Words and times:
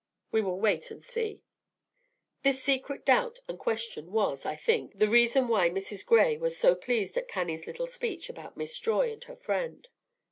We 0.31 0.41
will 0.41 0.59
wait 0.59 0.89
and 0.89 1.03
see." 1.03 1.43
This 2.41 2.63
secret 2.63 3.05
doubt 3.05 3.41
and 3.47 3.59
question 3.59 4.11
was, 4.11 4.47
I 4.47 4.55
think, 4.55 4.97
the 4.97 5.07
reason 5.07 5.47
why 5.47 5.69
Mrs. 5.69 6.03
Gray 6.03 6.37
was 6.37 6.57
so 6.57 6.73
pleased 6.73 7.17
at 7.17 7.27
Cannie's 7.27 7.67
little 7.67 7.85
speech 7.85 8.27
about 8.27 8.57
Miss 8.57 8.79
Joy 8.79 9.11
and 9.11 9.23
her 9.25 9.35
friend. 9.35 9.87